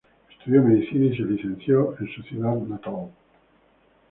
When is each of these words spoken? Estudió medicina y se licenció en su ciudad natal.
Estudió 0.31 0.63
medicina 0.63 1.05
y 1.05 1.15
se 1.15 1.21
licenció 1.23 1.95
en 1.99 2.07
su 2.11 2.23
ciudad 2.23 2.55
natal. 2.55 3.11